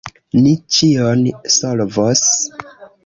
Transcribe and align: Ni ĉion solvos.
Ni 0.45 0.53
ĉion 0.77 1.21
solvos. 1.57 2.25